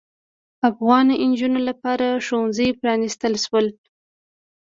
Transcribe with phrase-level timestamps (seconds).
[0.69, 3.67] افغان نجونو لپاره ښوونځي پرانیستل شول.